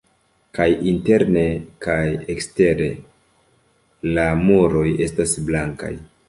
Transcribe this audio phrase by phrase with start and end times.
[0.59, 1.43] Kaj interne
[1.87, 2.87] kaj ekstere
[4.17, 5.95] la muroj estas blankaj.